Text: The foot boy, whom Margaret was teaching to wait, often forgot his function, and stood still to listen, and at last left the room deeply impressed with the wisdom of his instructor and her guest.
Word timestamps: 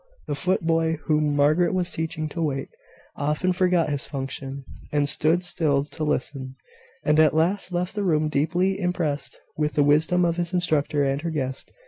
The 0.25 0.33
foot 0.33 0.65
boy, 0.65 0.97
whom 1.03 1.35
Margaret 1.35 1.75
was 1.75 1.91
teaching 1.91 2.27
to 2.29 2.41
wait, 2.41 2.69
often 3.17 3.53
forgot 3.53 3.91
his 3.91 4.03
function, 4.03 4.65
and 4.91 5.07
stood 5.07 5.43
still 5.45 5.83
to 5.83 6.03
listen, 6.03 6.55
and 7.05 7.19
at 7.19 7.35
last 7.35 7.71
left 7.71 7.93
the 7.93 8.03
room 8.03 8.27
deeply 8.27 8.79
impressed 8.79 9.39
with 9.57 9.73
the 9.73 9.83
wisdom 9.83 10.25
of 10.25 10.37
his 10.37 10.53
instructor 10.53 11.03
and 11.03 11.21
her 11.21 11.29
guest. 11.29 11.71